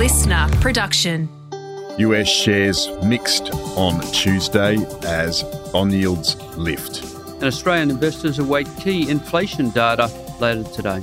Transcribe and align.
LiSTNR 0.00 0.50
production. 0.62 1.28
US 1.98 2.26
shares 2.26 2.88
mixed 3.04 3.52
on 3.76 4.00
Tuesday 4.12 4.78
as 5.02 5.42
bond 5.74 5.92
yields 5.92 6.36
lift. 6.56 7.02
And 7.34 7.44
Australian 7.44 7.90
investors 7.90 8.38
await 8.38 8.66
key 8.78 9.10
inflation 9.10 9.68
data 9.68 10.10
later 10.40 10.64
today. 10.72 11.02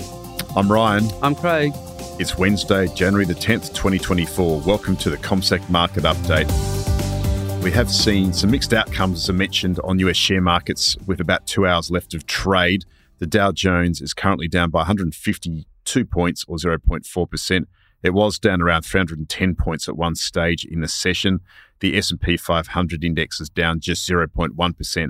I'm 0.56 0.72
Ryan. 0.72 1.08
I'm 1.22 1.36
Craig. 1.36 1.74
It's 2.18 2.40
Wednesday, 2.40 2.88
January 2.88 3.26
the 3.26 3.36
10th, 3.36 3.68
2024. 3.76 4.62
Welcome 4.62 4.98
to 4.98 5.12
the 5.12 5.18
CommSec 5.18 5.70
Market 5.70 6.04
Update. 6.04 6.52
We 7.64 7.70
have 7.74 7.92
seen 7.92 8.34
some 8.34 8.50
mixed 8.50 8.74
outcomes, 8.74 9.26
as 9.26 9.30
I 9.30 9.34
mentioned, 9.34 9.80
on 9.84 10.00
US 10.00 10.18
share 10.18 10.42
markets 10.42 10.98
with 11.06 11.20
about 11.20 11.46
two 11.46 11.68
hours 11.68 11.92
left 11.92 12.16
of 12.16 12.26
trade. 12.26 12.84
The 13.20 13.28
Dow 13.28 13.52
Jones 13.52 14.02
is 14.02 14.16
currently 14.16 14.48
down 14.48 14.72
by 14.72 14.80
152 14.80 16.06
points 16.06 16.46
or 16.48 16.58
0.4%. 16.58 17.68
It 18.04 18.12
was 18.12 18.40
down 18.40 18.62
around 18.62 18.84
310 18.84 19.56
points 19.56 19.88
at 19.88 19.98
one 19.98 20.16
stage 20.16 20.66
in 20.66 20.82
the 20.82 20.88
session. 20.88 21.40
The 21.80 21.98
S&P 21.98 22.38
500 22.38 23.04
index 23.04 23.42
is 23.42 23.50
down 23.50 23.80
just 23.80 24.08
0.1%, 24.08 25.10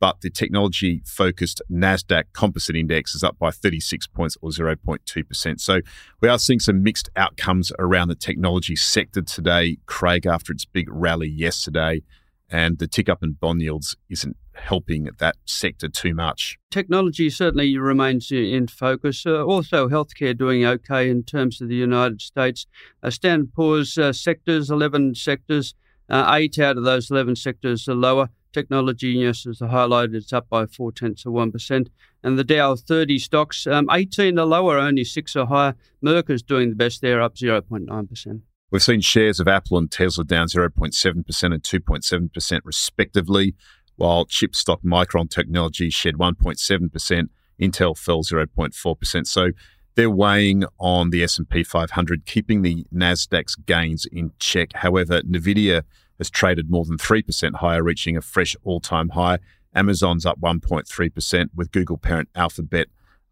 but 0.00 0.20
the 0.20 0.30
technology 0.30 1.00
focused 1.04 1.62
Nasdaq 1.70 2.24
Composite 2.32 2.76
Index 2.76 3.14
is 3.14 3.22
up 3.22 3.38
by 3.38 3.50
36 3.50 4.06
points 4.08 4.36
or 4.42 4.50
0.2%. 4.50 5.60
So 5.60 5.80
we 6.20 6.28
are 6.28 6.38
seeing 6.38 6.60
some 6.60 6.82
mixed 6.82 7.08
outcomes 7.16 7.72
around 7.78 8.08
the 8.08 8.14
technology 8.14 8.76
sector 8.76 9.22
today, 9.22 9.78
Craig, 9.86 10.26
after 10.26 10.52
its 10.52 10.64
big 10.64 10.88
rally 10.90 11.28
yesterday, 11.28 12.02
and 12.50 12.78
the 12.78 12.86
tick 12.86 13.08
up 13.08 13.22
in 13.22 13.32
bond 13.32 13.62
yields 13.62 13.96
isn't 14.10 14.36
helping 14.54 15.08
that 15.18 15.36
sector 15.44 15.88
too 15.88 16.14
much. 16.14 16.58
Technology 16.70 17.30
certainly 17.30 17.76
remains 17.76 18.30
in 18.30 18.66
focus. 18.66 19.24
Uh, 19.26 19.44
also, 19.44 19.88
healthcare 19.88 20.36
doing 20.36 20.64
okay 20.64 21.08
in 21.08 21.22
terms 21.22 21.60
of 21.60 21.68
the 21.68 21.76
United 21.76 22.20
States. 22.20 22.66
Uh, 23.02 23.10
Standard 23.10 23.52
Poor's 23.54 23.96
uh, 23.98 24.12
sectors, 24.12 24.70
11 24.70 25.14
sectors, 25.14 25.74
uh, 26.08 26.32
eight 26.36 26.58
out 26.58 26.76
of 26.76 26.84
those 26.84 27.10
11 27.10 27.36
sectors 27.36 27.88
are 27.88 27.94
lower. 27.94 28.28
Technology, 28.52 29.08
yes, 29.08 29.46
as 29.46 29.58
highlighted, 29.58 30.14
it's 30.14 30.32
up 30.32 30.48
by 30.48 30.64
four 30.66 30.92
tenths 30.92 31.26
of 31.26 31.32
1%. 31.32 31.88
And 32.22 32.38
the 32.38 32.44
Dow 32.44 32.76
30 32.76 33.18
stocks, 33.18 33.66
um, 33.66 33.88
18 33.90 34.38
are 34.38 34.46
lower, 34.46 34.78
only 34.78 35.04
six 35.04 35.34
are 35.34 35.46
higher. 35.46 35.74
Merck 36.04 36.30
is 36.30 36.42
doing 36.42 36.70
the 36.70 36.76
best 36.76 37.00
there, 37.00 37.20
up 37.20 37.34
0.9%. 37.34 38.42
We've 38.70 38.82
seen 38.82 39.00
shares 39.00 39.40
of 39.40 39.48
Apple 39.48 39.78
and 39.78 39.90
Tesla 39.90 40.24
down 40.24 40.46
0.7% 40.48 41.44
and 41.44 41.62
2.7% 41.62 42.60
respectively 42.64 43.54
while 43.96 44.24
chip 44.24 44.54
stock 44.54 44.80
Micron 44.82 45.30
Technology 45.30 45.90
shed 45.90 46.14
1.7%, 46.14 47.28
Intel 47.60 47.96
fell 47.96 48.22
0.4%. 48.22 49.26
So 49.26 49.50
they're 49.94 50.10
weighing 50.10 50.64
on 50.78 51.10
the 51.10 51.22
S&P 51.22 51.62
500, 51.62 52.26
keeping 52.26 52.62
the 52.62 52.84
Nasdaq's 52.92 53.54
gains 53.54 54.06
in 54.06 54.32
check. 54.38 54.72
However, 54.74 55.22
Nvidia 55.22 55.82
has 56.18 56.30
traded 56.30 56.70
more 56.70 56.84
than 56.84 56.98
3% 56.98 57.54
higher, 57.56 57.82
reaching 57.82 58.16
a 58.16 58.20
fresh 58.20 58.56
all-time 58.64 59.10
high. 59.10 59.38
Amazon's 59.74 60.26
up 60.26 60.40
1.3%, 60.40 61.48
with 61.54 61.70
Google 61.72 61.98
parent 61.98 62.28
Alphabet 62.34 62.88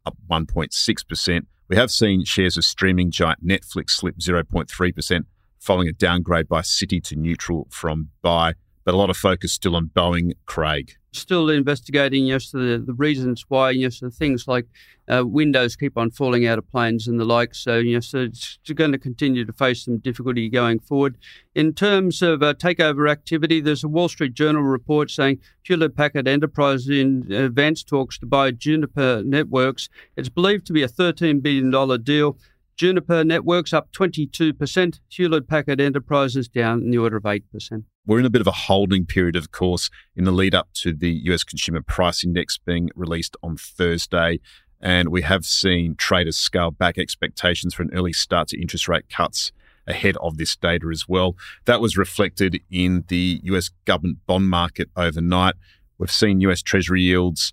up 0.07 0.17
1.6%. 0.31 1.47
We 1.69 1.77
have 1.77 1.91
seen 1.91 2.25
shares 2.25 2.57
of 2.57 2.65
streaming 2.65 3.11
giant 3.11 3.47
Netflix 3.47 3.91
slip 3.91 4.19
0.3%, 4.19 5.25
following 5.59 5.89
a 5.89 5.93
downgrade 5.93 6.49
by 6.49 6.61
Citi 6.61 7.03
to 7.05 7.17
neutral 7.17 7.67
from 7.71 8.11
buy 8.21 8.55
but 8.85 8.95
a 8.95 8.97
lot 8.97 9.11
of 9.11 9.17
focus 9.17 9.53
still 9.53 9.77
on 9.77 9.91
Boeing, 9.95 10.33
Craig. 10.47 10.97
Still 11.15 11.51
investigating, 11.51 12.25
yes, 12.25 12.51
the, 12.51 12.83
the 12.85 12.95
reasons 12.95 13.45
why, 13.49 13.71
yes, 13.71 14.01
the 14.01 14.11
things 14.11 14.49
like 14.49 14.67
uh, 15.13 15.23
windows 15.27 15.77
keep 15.77 15.99
on 15.99 16.11
falling 16.11 16.47
out 16.47 16.59
of 16.59 16.71
planes 16.71 17.07
and 17.07 17.21
the 17.21 17.25
like. 17.27 17.55
So, 17.55 17.79
yes, 17.79 18.15
it's 18.15 18.59
going 18.75 18.93
to 18.93 18.99
continue 18.99 19.45
to 19.45 19.53
face 19.53 19.85
some 19.85 19.99
difficulty 19.99 20.49
going 20.49 20.79
forward. 20.79 21.19
In 21.55 21.75
terms 21.75 22.23
of 22.23 22.43
uh, 22.43 22.55
takeover 22.55 23.11
activity, 23.11 23.61
there's 23.61 23.85
a 23.85 23.89
Wall 23.89 24.09
Street 24.09 24.33
Journal 24.33 24.63
report 24.63 25.11
saying 25.11 25.41
Hewlett 25.65 25.95
Packard 25.95 26.27
Enterprise 26.27 26.89
in 26.89 27.31
advanced 27.31 27.89
talks 27.89 28.19
to 28.19 28.27
buy 28.27 28.51
Juniper 28.51 29.23
Networks. 29.23 29.91
It's 30.17 30.31
believed 30.31 30.67
to 30.69 30.73
be 30.73 30.83
a 30.83 30.89
$13 30.89 31.43
billion 31.43 32.03
deal. 32.03 32.39
Juniper 32.83 33.23
Networks 33.23 33.73
up 33.73 33.93
22%, 33.93 34.99
Hewlett 35.09 35.47
Packard 35.47 35.81
Enterprises 35.81 36.49
down 36.49 36.83
in 36.83 36.91
the 36.91 36.99
order 36.99 37.17
of 37.17 37.23
8%. 37.23 37.85
We're 38.09 38.19
in 38.19 38.27
a 38.27 38.31
bit 38.31 38.41
of 38.41 38.49
a 38.49 38.51
holding 38.51 39.07
period, 39.07 39.37
of 39.37 39.53
course, 39.53 39.89
in 40.17 40.25
the 40.25 40.33
lead 40.33 40.53
up 40.53 40.67
to 40.79 40.93
the 40.93 41.13
US 41.27 41.45
Consumer 41.45 41.81
Price 41.81 42.25
Index 42.25 42.59
being 42.59 42.91
released 42.97 43.37
on 43.41 43.57
Thursday. 43.57 44.41
And 44.81 45.11
we 45.11 45.23
have 45.23 45.45
seen 45.45 45.95
traders 45.95 46.37
scale 46.37 46.73
back 46.73 46.99
expectations 46.99 47.73
for 47.73 47.85
an 47.85 47.91
early 47.95 48.13
start 48.13 48.49
to 48.49 48.61
interest 48.61 48.89
rate 48.89 49.09
cuts 49.09 49.53
ahead 49.87 50.17
of 50.17 50.37
this 50.37 50.57
data 50.57 50.89
as 50.91 51.09
well. 51.09 51.37
That 51.67 51.81
was 51.81 51.97
reflected 51.97 52.61
in 52.69 53.05
the 53.07 53.43
US 53.45 53.71
government 53.85 54.19
bond 54.27 54.51
market 54.51 54.91
overnight. 54.97 55.55
We've 55.99 56.11
seen 56.11 56.41
US 56.41 56.63
Treasury 56.63 57.03
yields 57.03 57.53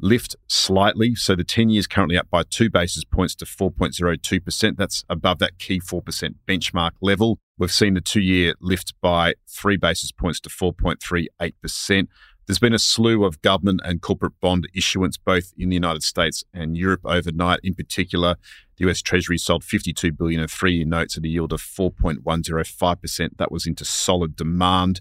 lift 0.00 0.36
slightly. 0.46 1.14
So 1.14 1.34
the 1.34 1.44
10 1.44 1.70
years 1.70 1.86
currently 1.86 2.18
up 2.18 2.28
by 2.30 2.42
two 2.42 2.70
basis 2.70 3.04
points 3.04 3.34
to 3.36 3.44
4.02%. 3.44 4.76
That's 4.76 5.04
above 5.08 5.38
that 5.38 5.58
key 5.58 5.80
4% 5.80 6.34
benchmark 6.46 6.92
level. 7.00 7.38
We've 7.58 7.72
seen 7.72 7.94
the 7.94 8.00
two 8.00 8.20
year 8.20 8.54
lift 8.60 8.94
by 9.00 9.34
three 9.48 9.76
basis 9.76 10.12
points 10.12 10.40
to 10.40 10.48
4.38%. 10.48 12.08
There's 12.46 12.58
been 12.60 12.74
a 12.74 12.78
slew 12.78 13.24
of 13.24 13.42
government 13.42 13.80
and 13.84 14.00
corporate 14.00 14.38
bond 14.40 14.68
issuance 14.72 15.16
both 15.16 15.52
in 15.58 15.70
the 15.70 15.74
United 15.74 16.04
States 16.04 16.44
and 16.54 16.76
Europe 16.76 17.00
overnight. 17.04 17.58
In 17.64 17.74
particular, 17.74 18.36
the 18.76 18.88
US 18.88 19.02
Treasury 19.02 19.38
sold 19.38 19.64
52 19.64 20.12
billion 20.12 20.40
of 20.40 20.50
three-year 20.50 20.86
notes 20.86 21.16
at 21.16 21.24
a 21.24 21.28
yield 21.28 21.52
of 21.52 21.60
4.105%. 21.60 23.30
That 23.38 23.50
was 23.50 23.66
into 23.66 23.84
solid 23.84 24.36
demand. 24.36 25.00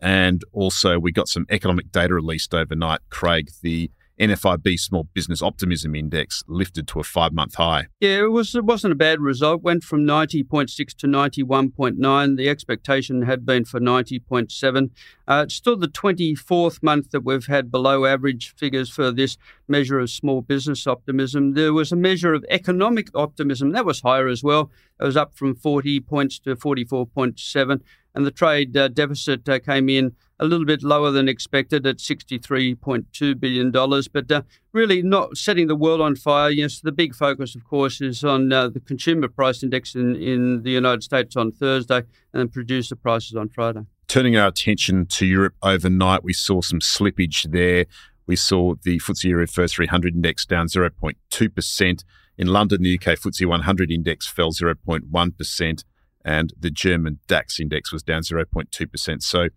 And 0.00 0.42
also, 0.52 0.98
we 0.98 1.12
got 1.12 1.28
some 1.28 1.46
economic 1.48 1.92
data 1.92 2.14
released 2.14 2.54
overnight. 2.54 3.00
Craig, 3.10 3.50
the 3.62 3.90
NFIB 4.20 4.78
Small 4.78 5.04
Business 5.14 5.40
Optimism 5.40 5.94
Index 5.94 6.44
lifted 6.46 6.86
to 6.88 7.00
a 7.00 7.02
five 7.02 7.32
month 7.32 7.54
high. 7.54 7.86
Yeah, 8.00 8.24
it 8.24 8.30
was 8.30 8.54
it 8.54 8.64
wasn't 8.64 8.92
a 8.92 8.96
bad 8.96 9.20
result. 9.20 9.62
Went 9.62 9.82
from 9.82 10.04
90.6 10.04 10.94
to 10.96 11.06
91.9. 11.06 12.36
The 12.36 12.48
expectation 12.48 13.22
had 13.22 13.46
been 13.46 13.64
for 13.64 13.80
90.7. 13.80 14.90
Uh, 15.26 15.44
it's 15.46 15.54
still 15.54 15.76
the 15.76 15.88
24th 15.88 16.82
month 16.82 17.10
that 17.12 17.24
we've 17.24 17.46
had 17.46 17.70
below 17.70 18.04
average 18.04 18.54
figures 18.56 18.90
for 18.90 19.10
this 19.10 19.38
measure 19.66 19.98
of 19.98 20.10
small 20.10 20.42
business 20.42 20.86
optimism. 20.86 21.54
There 21.54 21.72
was 21.72 21.90
a 21.90 21.96
measure 21.96 22.34
of 22.34 22.44
economic 22.50 23.08
optimism 23.14 23.72
that 23.72 23.86
was 23.86 24.00
higher 24.00 24.28
as 24.28 24.42
well. 24.42 24.70
It 25.00 25.04
was 25.04 25.16
up 25.16 25.34
from 25.34 25.54
40 25.54 26.00
points 26.00 26.38
to 26.40 26.56
44.7 26.56 27.80
and 28.14 28.26
the 28.26 28.30
trade 28.30 28.76
uh, 28.76 28.88
deficit 28.88 29.48
uh, 29.48 29.58
came 29.58 29.88
in 29.88 30.14
a 30.38 30.44
little 30.46 30.64
bit 30.64 30.82
lower 30.82 31.10
than 31.10 31.28
expected 31.28 31.86
at 31.86 31.98
$63.2 31.98 33.38
billion, 33.38 33.70
but 33.70 34.32
uh, 34.32 34.42
really 34.72 35.02
not 35.02 35.36
setting 35.36 35.66
the 35.66 35.76
world 35.76 36.00
on 36.00 36.16
fire. 36.16 36.50
Yes, 36.50 36.80
the 36.80 36.92
big 36.92 37.14
focus, 37.14 37.54
of 37.54 37.64
course, 37.64 38.00
is 38.00 38.24
on 38.24 38.50
uh, 38.52 38.68
the 38.68 38.80
consumer 38.80 39.28
price 39.28 39.62
index 39.62 39.94
in, 39.94 40.16
in 40.16 40.62
the 40.62 40.70
United 40.70 41.02
States 41.02 41.36
on 41.36 41.52
Thursday 41.52 42.02
and 42.32 42.50
producer 42.50 42.96
prices 42.96 43.36
on 43.36 43.50
Friday. 43.50 43.84
Turning 44.08 44.36
our 44.36 44.48
attention 44.48 45.06
to 45.06 45.26
Europe 45.26 45.54
overnight, 45.62 46.24
we 46.24 46.32
saw 46.32 46.62
some 46.62 46.80
slippage 46.80 47.50
there. 47.52 47.84
We 48.26 48.34
saw 48.34 48.74
the 48.82 48.98
FTSE 48.98 49.30
Eurofirst 49.30 49.72
300 49.72 50.14
index 50.14 50.46
down 50.46 50.68
0.2%. 50.68 52.04
In 52.38 52.46
London, 52.46 52.82
the 52.82 52.94
UK 52.94 53.18
FTSE 53.18 53.46
100 53.46 53.90
index 53.90 54.26
fell 54.26 54.52
0.1% 54.52 55.84
and 56.24 56.52
the 56.58 56.70
German 56.70 57.18
DAX 57.26 57.58
index 57.60 57.92
was 57.92 58.02
down 58.02 58.22
0.2%. 58.22 59.22
So 59.22 59.48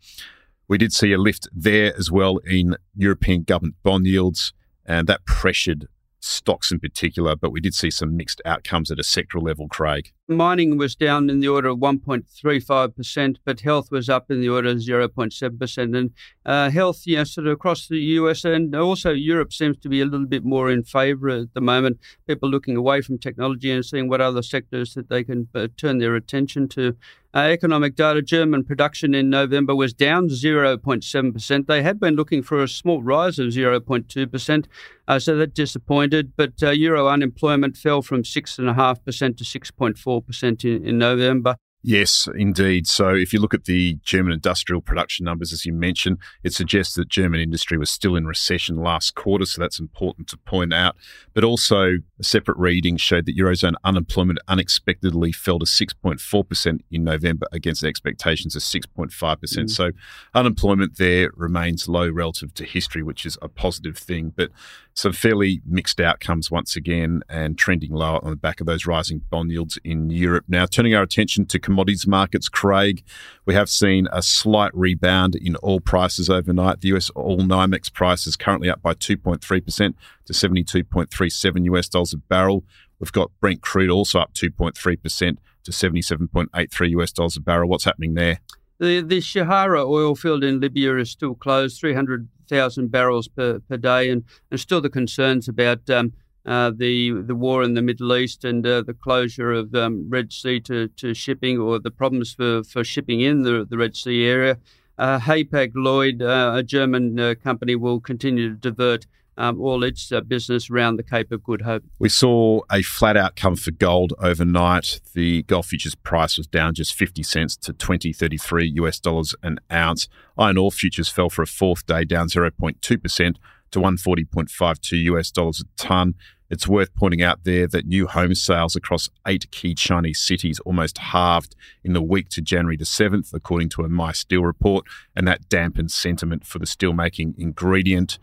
we 0.68 0.78
did 0.78 0.94
see 0.94 1.12
a 1.12 1.18
lift 1.18 1.48
there 1.54 1.94
as 1.98 2.12
well 2.12 2.38
in 2.38 2.76
European 2.96 3.44
government 3.44 3.76
bond 3.84 4.08
yields, 4.08 4.54
and 4.86 5.08
that 5.08 5.26
pressured 5.26 5.88
stocks 6.20 6.72
in 6.72 6.80
particular, 6.80 7.36
but 7.36 7.52
we 7.52 7.60
did 7.60 7.74
see 7.74 7.92
some 7.92 8.16
mixed 8.16 8.42
outcomes 8.46 8.90
at 8.90 9.00
a 9.00 9.04
sectoral 9.04 9.44
level, 9.44 9.68
Craig. 9.68 10.14
Mining 10.30 10.78
was 10.78 10.96
down 10.96 11.30
in 11.30 11.42
the 11.42 11.50
order 11.50 11.68
of 11.68 11.80
1.35%, 11.80 13.36
but 13.44 13.60
health 13.60 13.92
was 13.92 14.08
up 14.08 14.32
in 14.32 14.40
the 14.40 14.48
order 14.48 14.70
of 14.70 14.78
0.7%. 14.78 15.98
And 15.98 16.12
uh, 16.46 16.70
health, 16.70 17.02
you 17.06 17.18
know, 17.18 17.26
sort 17.26 17.48
of 17.48 17.54
across 17.54 17.90
the 17.90 18.00
US 18.00 18.46
and 18.46 18.74
also 18.74 19.12
Europe 19.12 19.52
seems 19.52 19.78
to 19.80 19.90
be 19.90 20.00
a 20.00 20.06
little 20.06 20.26
bit 20.26 20.46
more 20.46 20.72
in 20.72 20.84
favour 20.84 21.28
at 21.28 21.54
the 21.54 21.62
moment. 21.62 22.00
People 22.26 22.50
looking 22.50 22.78
away 22.78 23.02
from 23.02 23.18
technology 23.18 23.70
and 23.70 23.84
seeing 23.84 24.08
what 24.08 24.22
other 24.22 24.42
sectors 24.42 24.94
that 24.94 25.10
they 25.10 25.26
can 25.26 25.50
uh, 25.54 25.68
turn 25.76 25.98
their 25.98 26.16
attention 26.16 26.70
to. 26.70 26.96
Uh, 27.36 27.50
economic 27.50 27.96
data, 27.96 28.22
German 28.22 28.64
production 28.64 29.16
in 29.16 29.28
November 29.28 29.76
was 29.76 29.92
down 29.92 30.30
0.7%. 30.30 31.66
They 31.66 31.82
had 31.82 32.00
been 32.00 32.16
looking 32.16 32.44
for 32.44 32.62
a 32.62 32.68
small 32.68 33.02
rise 33.02 33.40
of 33.40 33.48
0.2%, 33.48 34.66
uh, 35.08 35.18
so 35.18 35.36
that 35.38 35.56
disappointed. 35.56 36.34
But 36.38 36.62
uh, 36.62 36.70
Euro 36.70 37.08
unemployment 37.08 37.76
fell 37.76 38.04
from 38.04 38.22
6.5% 38.22 39.38
to 39.38 39.44
6.4% 39.44 40.13
in, 40.22 40.86
in 40.86 40.98
November. 40.98 41.58
Yes, 41.86 42.30
indeed. 42.34 42.88
So 42.88 43.10
if 43.10 43.34
you 43.34 43.42
look 43.42 43.54
at 43.54 43.66
the 43.66 43.96
German 44.04 44.32
industrial 44.32 44.82
production 44.82 45.26
numbers, 45.26 45.52
as 45.52 45.66
you 45.66 45.74
mentioned, 45.74 46.18
it 46.42 46.54
suggests 46.54 46.96
that 46.96 47.10
German 47.10 47.42
industry 47.42 47.78
was 47.78 47.90
still 47.90 48.16
in 48.16 48.26
recession 48.26 48.78
last 48.78 49.16
quarter. 49.16 49.46
So 49.46 49.62
that's 49.62 49.82
important 49.82 50.30
to 50.30 50.38
point 50.38 50.74
out. 50.74 50.96
But 51.34 51.44
also, 51.44 51.98
a 52.20 52.24
separate 52.24 52.58
reading 52.58 52.96
showed 52.96 53.26
that 53.26 53.38
Eurozone 53.38 53.74
unemployment 53.84 54.40
unexpectedly 54.48 55.34
fell 55.34 55.60
to 55.60 55.66
6.4% 55.66 56.80
in 56.90 57.04
November 57.04 57.48
against 57.52 57.84
expectations 57.84 58.56
of 58.56 58.62
6.5%. 58.62 59.12
Mm. 59.12 59.70
So 59.70 59.92
unemployment 60.34 60.98
there 60.98 61.32
remains 61.36 61.90
low 61.90 62.10
relative 62.10 62.54
to 62.54 62.64
history, 62.64 63.04
which 63.04 63.26
is 63.26 63.38
a 63.42 63.50
positive 63.50 63.98
thing. 63.98 64.32
But 64.34 64.52
some 64.96 65.12
fairly 65.12 65.62
mixed 65.66 66.00
outcomes 66.00 66.52
once 66.52 66.76
again 66.76 67.24
and 67.28 67.58
trending 67.58 67.92
lower 67.92 68.24
on 68.24 68.30
the 68.30 68.38
back 68.38 68.62
of 68.62 68.68
those 68.68 68.86
rising 68.86 69.22
bond 69.30 69.52
yields 69.52 69.78
in 69.84 70.10
Europe. 70.10 70.46
Now, 70.48 70.66
turning 70.66 70.94
our 70.94 71.04
attention 71.04 71.46
to 71.48 71.60
commodities 71.74 72.06
markets, 72.06 72.50
Craig, 72.50 73.04
we 73.46 73.56
have 73.56 73.68
seen 73.68 74.08
a 74.12 74.22
slight 74.22 74.72
rebound 74.76 75.36
in 75.36 75.58
oil 75.64 75.80
prices 75.80 76.30
overnight. 76.30 76.82
The 76.82 76.90
US 76.90 77.10
oil 77.18 77.40
NYMEX 77.40 77.92
price 77.92 78.28
is 78.28 78.36
currently 78.36 78.70
up 78.70 78.82
by 78.84 78.94
2.3% 78.94 79.96
to 80.26 80.34
72.37 80.34 81.66
US 81.74 81.90
dollars 81.90 82.14
a 82.14 82.18
barrel. 82.18 82.64
We've 83.00 83.12
got 83.12 83.32
Brent 83.40 83.62
crude 83.62 83.90
also 83.90 84.20
up 84.20 84.34
2.3% 84.36 85.38
to 85.64 85.72
77.83 85.72 86.90
US 87.02 87.12
dollars 87.12 87.38
a 87.38 87.42
barrel. 87.42 87.68
What's 87.68 87.86
happening 87.86 88.14
there? 88.14 88.40
The, 88.80 89.02
the 89.02 89.20
Sharara 89.20 89.84
oil 89.88 90.14
field 90.14 90.44
in 90.44 90.60
Libya 90.60 90.98
is 90.98 91.10
still 91.10 91.34
closed, 91.34 91.80
300,000 91.80 92.92
barrels 92.92 93.28
per, 93.28 93.60
per 93.62 93.78
day, 93.78 94.10
and, 94.12 94.24
and 94.52 94.60
still 94.60 94.82
the 94.82 94.90
concerns 94.90 95.48
about 95.48 95.90
um, 95.90 96.14
uh, 96.46 96.72
the 96.76 97.22
the 97.22 97.36
war 97.36 97.64
in 97.64 97.74
the 97.74 97.82
Middle 97.82 98.16
East 98.16 98.44
and 98.44 98.66
uh, 98.66 98.82
the 98.82 98.94
closure 98.94 99.52
of 99.52 99.74
um, 99.76 100.10
Red 100.10 100.34
Sea 100.34 100.60
to, 100.62 100.88
to 100.90 101.14
shipping 101.14 101.58
or 101.58 101.80
the 101.80 101.92
problems 101.92 102.34
for, 102.34 102.64
for 102.64 102.84
shipping 102.84 103.22
in 103.22 103.44
the, 103.44 103.66
the 103.70 103.78
Red 103.78 103.96
Sea 103.96 104.26
area. 104.26 104.58
Uh, 104.98 105.20
Hapag-Lloyd, 105.20 106.22
uh, 106.22 106.54
a 106.56 106.64
German 106.64 107.20
uh, 107.20 107.34
company, 107.44 107.76
will 107.76 108.00
continue 108.00 108.50
to 108.50 108.56
divert 108.56 109.08
um, 109.38 109.60
all 109.60 109.84
its 109.84 110.12
uh, 110.12 110.22
business 110.22 110.70
around 110.70 110.98
the 110.98 111.04
Cape 111.04 111.32
of 111.32 111.44
Good 111.44 111.62
Hope. 111.62 111.84
We 111.98 112.10
saw 112.10 112.62
a 112.72 112.84
flat 112.84 113.18
outcome 113.18 113.56
for 113.56 113.72
gold 113.72 114.14
overnight. 114.20 115.02
The 115.14 115.44
gold 115.44 115.66
futures 115.66 115.96
price 115.96 116.38
was 116.38 116.46
down 116.46 116.76
just 116.76 116.94
50 116.94 117.24
cents 117.24 117.56
to 117.58 117.74
2033 117.74 118.74
US 118.76 119.00
dollars 119.00 119.34
an 119.42 119.60
ounce. 119.72 120.08
Iron 120.38 120.58
ore 120.58 120.72
futures 120.72 121.10
fell 121.10 121.30
for 121.30 121.42
a 121.42 121.48
fourth 121.48 121.86
day, 121.86 122.06
down 122.06 122.28
0.2% 122.28 123.36
to 123.74 123.80
140.52 123.80 125.04
US 125.04 125.32
dollars 125.32 125.62
a 125.62 125.66
ton. 125.82 126.16
It's 126.50 126.68
worth 126.68 126.94
pointing 126.94 127.24
out 127.24 127.44
there 127.44 127.68
that 127.68 127.88
new 127.88 128.06
home 128.06 128.36
sales 128.36 128.76
across 128.76 129.10
eight 129.28 129.50
key 129.52 129.74
Chinese 129.74 130.20
cities 130.20 130.60
almost 130.60 131.00
halved 131.00 131.56
in 131.84 131.94
the 131.94 132.02
week 132.02 132.30
to 132.30 132.42
January 132.42 132.78
the 132.78 132.86
7th, 132.86 133.34
according 133.34 133.70
to 133.70 133.82
a 133.82 133.90
Mysteel 133.90 134.46
report, 134.46 134.86
and 135.16 135.28
that 135.28 135.50
dampened 135.50 135.92
sentiment 135.92 136.46
for 136.46 136.60
the 136.60 136.66
steelmaking 136.66 137.34
ingredient. 137.40 138.20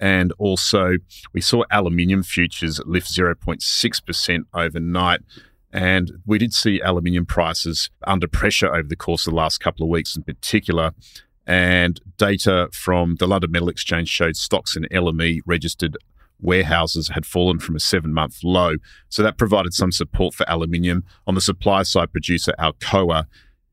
And 0.00 0.32
also, 0.38 0.96
we 1.32 1.40
saw 1.40 1.64
aluminium 1.70 2.22
futures 2.22 2.80
lift 2.86 3.12
0.6% 3.12 4.40
overnight. 4.54 5.20
And 5.72 6.22
we 6.24 6.38
did 6.38 6.54
see 6.54 6.80
aluminium 6.80 7.26
prices 7.26 7.90
under 8.06 8.28
pressure 8.28 8.72
over 8.72 8.88
the 8.88 8.96
course 8.96 9.26
of 9.26 9.32
the 9.32 9.36
last 9.36 9.58
couple 9.58 9.84
of 9.84 9.90
weeks 9.90 10.16
in 10.16 10.22
particular. 10.22 10.92
And 11.46 12.00
data 12.16 12.68
from 12.72 13.16
the 13.16 13.26
London 13.26 13.50
Metal 13.50 13.68
Exchange 13.68 14.08
showed 14.08 14.36
stocks 14.36 14.76
in 14.76 14.84
LME 14.84 15.40
registered 15.46 15.96
warehouses 16.40 17.08
had 17.08 17.26
fallen 17.26 17.58
from 17.58 17.76
a 17.76 17.80
seven 17.80 18.12
month 18.12 18.42
low. 18.42 18.76
So 19.08 19.22
that 19.22 19.38
provided 19.38 19.74
some 19.74 19.92
support 19.92 20.34
for 20.34 20.48
aluminium. 20.48 21.04
On 21.26 21.34
the 21.34 21.40
supply 21.40 21.82
side, 21.82 22.12
producer 22.12 22.54
Alcoa 22.58 23.26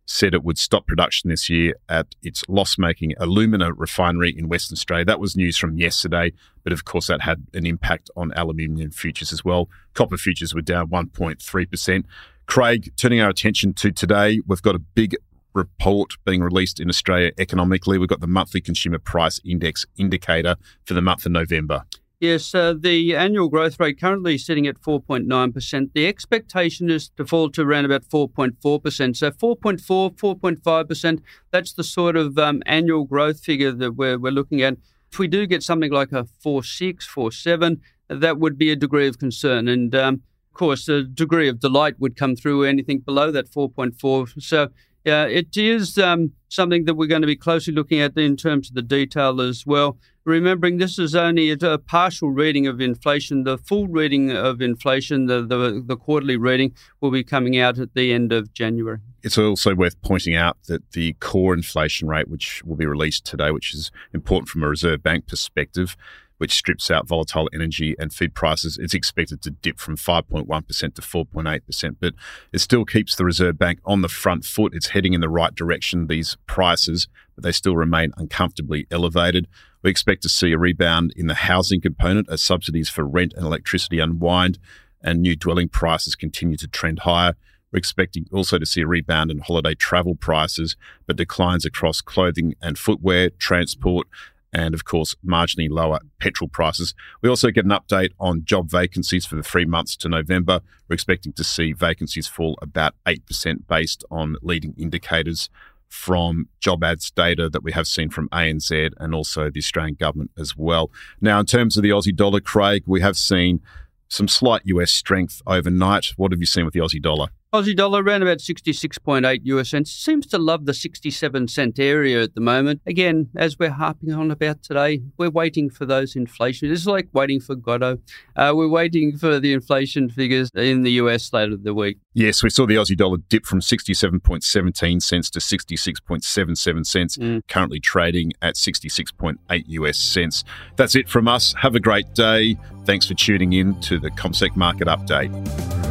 said 0.06 0.34
it 0.34 0.44
would 0.44 0.58
stop 0.58 0.88
production 0.88 1.30
this 1.30 1.50
year 1.50 1.74
at 1.88 2.08
its 2.22 2.44
loss 2.50 2.78
making 2.78 3.14
alumina 3.18 3.74
refinery 3.74 4.36
in 4.38 4.50
Western 4.50 4.76
Australia. 4.76 5.06
That 5.06 5.20
was 5.20 5.38
news 5.38 5.58
from 5.58 5.78
yesterday, 5.78 6.34
but 6.64 6.74
of 6.74 6.86
course, 6.86 7.08
that 7.08 7.22
had 7.22 7.46
an 7.54 7.66
impact 7.66 8.10
on 8.18 8.34
aluminium 8.36 8.92
futures 8.92 9.32
as 9.32 9.46
well. 9.46 9.70
Copper 9.94 10.18
futures 10.18 10.54
were 10.54 10.62
down 10.62 10.88
1.3%. 10.88 12.04
Craig, 12.46 12.92
turning 12.98 13.22
our 13.22 13.30
attention 13.30 13.74
to 13.76 13.92
today, 13.92 14.42
we've 14.46 14.62
got 14.62 14.76
a 14.76 14.80
big 14.80 15.16
report 15.54 16.14
being 16.26 16.42
released 16.42 16.80
in 16.80 16.90
Australia 16.90 17.32
economically. 17.40 17.98
We've 17.98 18.10
got 18.10 18.22
the 18.22 18.28
monthly 18.28 18.62
consumer 18.62 19.00
price 19.00 19.40
index 19.44 19.86
indicator 19.98 20.56
for 20.86 20.94
the 20.94 21.02
month 21.02 21.26
of 21.26 21.32
November. 21.32 21.86
Yes, 22.22 22.54
uh, 22.54 22.76
the 22.80 23.16
annual 23.16 23.50
growth 23.50 23.80
rate 23.80 24.00
currently 24.00 24.38
sitting 24.38 24.68
at 24.68 24.80
4.9%. 24.80 25.90
The 25.94 26.08
expectation 26.08 26.92
is 26.92 27.10
to 27.18 27.26
fall 27.26 27.50
to 27.50 27.64
around 27.64 27.86
about 27.86 28.04
4.4%. 28.04 29.18
So 29.18 29.32
4.4, 29.32 30.16
4.5%, 30.16 31.20
that's 31.50 31.74
the 31.74 31.84
sort 31.84 32.16
of 32.16 32.38
um, 32.38 32.62
annual 32.68 33.06
growth 33.06 33.44
figure 33.44 33.72
that 33.72 33.94
we're, 33.94 34.20
we're 34.20 34.32
looking 34.32 34.62
at. 34.62 34.78
If 35.12 35.18
we 35.18 35.28
do 35.28 35.48
get 35.48 35.64
something 35.64 35.92
like 35.92 36.12
a 36.12 36.28
4.6, 36.46 37.10
4.7, 37.10 37.80
that 38.08 38.38
would 38.38 38.56
be 38.56 38.72
a 38.72 38.76
degree 38.76 39.08
of 39.08 39.18
concern. 39.18 39.68
And 39.68 39.96
um, 39.96 40.22
of 40.52 40.58
course, 40.58 40.88
a 40.88 41.02
degree 41.02 41.50
of 41.50 41.60
delight 41.60 42.00
would 42.00 42.16
come 42.16 42.36
through 42.36 42.66
anything 42.66 43.00
below 43.00 43.32
that 43.32 43.50
4.4. 43.50 44.40
So 44.40 44.70
yeah, 45.04 45.26
it 45.26 45.58
is 45.58 45.98
um, 45.98 46.32
something 46.50 46.86
that 46.86 46.96
we're 46.96 47.08
going 47.08 47.22
to 47.22 47.28
be 47.28 47.36
closely 47.36 47.74
looking 47.74 48.00
at 48.00 48.18
in 48.18 48.38
terms 48.38 48.70
of 48.70 48.76
the 48.76 48.82
detail 48.82 49.42
as 49.42 49.66
well 49.66 49.98
remembering 50.24 50.78
this 50.78 51.00
is 51.00 51.16
only 51.16 51.52
a, 51.52 51.78
partial 51.78 52.30
reading 52.30 52.68
of 52.68 52.80
inflation. 52.80 53.44
The 53.44 53.58
full 53.58 53.88
reading 53.88 54.32
of 54.32 54.62
inflation, 54.62 55.26
the, 55.26 55.42
the, 55.42 55.84
the 55.86 55.98
quarterly 55.98 56.38
reading, 56.38 56.74
will 57.00 57.12
be 57.12 57.24
coming 57.24 57.58
out 57.58 57.80
at 57.80 57.94
the 57.94 58.14
end 58.14 58.32
of 58.32 58.54
January. 58.54 59.00
It's 59.24 59.38
also 59.38 59.76
worth 59.76 60.02
pointing 60.02 60.36
out 60.36 60.58
that 60.68 60.92
the 60.92 61.14
core 61.14 61.54
inflation 61.54 62.08
rate, 62.08 62.28
which 62.28 62.64
will 62.64 62.76
be 62.76 62.86
released 62.86 63.26
today, 63.26 63.52
which 63.52 63.74
is 63.74 63.92
important 64.14 64.50
from 64.50 64.64
a 64.64 64.70
Reserve 64.70 65.04
Bank 65.04 65.28
perspective, 65.28 65.96
which 66.42 66.56
strips 66.56 66.90
out 66.90 67.08
volatile 67.08 67.48
energy 67.54 67.96
and 68.00 68.12
food 68.12 68.34
prices, 68.34 68.80
is 68.80 68.96
expected 68.96 69.44
to 69.44 69.52
dip 69.52 69.78
from 69.78 69.96
5.1% 69.96 70.96
to 70.96 71.00
4.8%. 71.00 71.96
But 72.00 72.16
it 72.52 72.58
still 72.58 72.84
keeps 72.84 73.16
the 73.16 73.26
Reserve 73.26 73.60
Bank 73.60 73.78
on 73.86 74.02
the 74.02 74.08
front 74.08 74.44
foot. 74.44 74.74
It's 74.74 74.88
heading 74.88 75.14
in 75.14 75.22
the 75.22 75.30
right 75.30 75.54
direction, 75.54 76.08
these 76.08 76.38
prices, 76.48 77.08
but 77.36 77.44
they 77.44 77.52
still 77.52 77.76
remain 77.76 78.12
uncomfortably 78.18 78.88
elevated. 78.90 79.48
We 79.84 79.92
expect 79.92 80.24
to 80.24 80.30
see 80.30 80.52
a 80.52 80.58
rebound 80.58 81.14
in 81.16 81.28
the 81.28 81.36
housing 81.36 81.80
component 81.80 82.28
as 82.28 82.42
subsidies 82.42 82.90
for 82.90 83.06
rent 83.06 83.34
and 83.36 83.46
electricity 83.46 84.00
unwind 84.00 84.58
and 85.00 85.22
new 85.22 85.36
dwelling 85.36 85.70
prices 85.70 86.16
continue 86.16 86.58
to 86.58 86.68
trend 86.68 87.02
higher. 87.02 87.36
We're 87.72 87.78
expecting 87.78 88.26
also 88.34 88.58
to 88.58 88.66
see 88.66 88.82
a 88.82 88.88
rebound 88.88 89.30
in 89.30 89.38
holiday 89.38 89.76
travel 89.76 90.16
prices, 90.16 90.76
but 91.06 91.18
declines 91.18 91.66
across 91.66 92.02
clothing 92.02 92.56
and 92.64 92.80
footwear, 92.80 93.30
transport, 93.30 94.08
and 94.54 94.74
of 94.74 94.86
course, 94.86 95.16
marginally 95.26 95.70
lower 95.70 96.00
petrol 96.20 96.48
prices. 96.48 96.94
We 97.22 97.30
also 97.30 97.52
get 97.52 97.66
an 97.66 97.72
update 97.72 98.12
on 98.20 98.44
job 98.44 98.70
vacancies 98.70 99.26
for 99.26 99.36
the 99.36 99.44
three 99.44 99.66
months 99.66 99.96
to 99.98 100.10
November. 100.10 100.62
We're 100.88 100.96
expecting 100.96 101.34
to 101.34 101.44
see 101.44 101.74
vacancies 101.74 102.28
fall 102.28 102.58
about 102.62 102.96
8% 103.06 103.68
based 103.68 104.04
on 104.12 104.36
leading 104.42 104.74
indicators 104.78 105.50
from 105.90 106.48
job 106.60 106.84
ads 106.84 107.12
data 107.12 107.50
that 107.50 107.64
we 107.64 107.74
have 107.74 107.86
seen 107.86 108.10
from 108.10 108.30
ANZ 108.30 108.92
and 108.98 109.14
also 109.14 109.50
the 109.50 109.60
Australian 109.60 109.96
government 109.96 110.32
as 110.38 110.56
well. 110.56 110.90
Now, 111.20 111.40
in 111.40 111.46
terms 111.46 111.76
of 111.76 111.84
the 111.84 111.90
Aussie 111.90 112.16
dollar, 112.16 112.40
Craig, 112.40 112.84
we 112.86 113.02
have 113.02 113.18
seen 113.18 113.62
some 114.08 114.28
slight 114.28 114.62
US 114.66 114.92
strength 114.92 115.42
overnight. 115.46 116.14
What 116.18 116.32
have 116.32 116.40
you 116.40 116.46
seen 116.46 116.66
with 116.66 116.74
the 116.74 116.80
Aussie 116.80 117.02
dollar? 117.02 117.28
Aussie 117.54 117.76
dollar 117.76 118.02
around 118.02 118.22
about 118.22 118.38
66.8 118.38 119.42
US 119.44 119.70
cents. 119.70 119.92
Seems 119.92 120.26
to 120.28 120.38
love 120.38 120.66
the 120.66 120.74
67 120.74 121.50
cent 121.50 121.80
area 121.80 122.24
at 122.24 122.34
the 122.34 122.40
moment. 122.40 122.80
Again, 122.86 123.28
as 123.36 123.60
we're 123.60 123.72
harping 123.72 124.14
on 124.14 124.32
about 124.32 124.64
today, 124.64 125.02
we're 125.18 125.30
waiting 125.30 125.70
for 125.70 125.86
those 125.86 126.16
inflation. 126.16 126.72
It's 126.72 126.86
like 126.86 127.10
waiting 127.12 127.42
for 127.42 127.56
Godot. 127.56 127.98
Uh, 128.38 128.54
we're 128.56 128.70
waiting 128.70 129.18
for 129.18 129.38
the 129.38 129.52
inflation 129.52 130.10
figures 130.10 130.50
in 130.56 130.84
the 130.84 130.92
US 130.92 131.34
later 131.34 131.58
the 131.58 131.74
week. 131.74 131.98
Yes, 132.14 132.42
we 132.42 132.50
saw 132.50 132.66
the 132.66 132.76
Aussie 132.76 132.96
dollar 132.96 133.18
dip 133.18 133.46
from 133.46 133.60
67.17 133.60 135.02
cents 135.02 135.30
to 135.32 135.40
66.77 135.40 136.86
cents, 136.86 137.18
mm. 137.18 137.42
currently 137.50 137.82
trading 137.82 138.32
at 138.42 138.56
66.8 138.56 139.64
US 139.68 139.98
cents. 139.98 140.46
That's 140.78 140.96
it 140.96 141.10
from 141.10 141.28
us. 141.28 141.54
Have 141.60 141.76
a 141.76 141.82
great 141.82 142.14
day. 142.14 142.56
Thanks 142.86 143.08
for 143.08 143.14
tuning 143.14 143.52
in 143.52 143.78
to 143.82 144.00
the 144.00 144.10
CommSec 144.12 144.56
Market 144.56 144.88
Update. 144.88 145.91